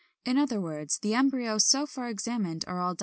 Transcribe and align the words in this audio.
In 0.25 0.35
other 0.39 0.59
words, 0.59 0.97
the 0.97 1.13
embryos 1.13 1.67
so 1.67 1.85
far 1.85 2.09
examined 2.09 2.65
are 2.67 2.79
all 2.81 2.93
37. 2.95 2.99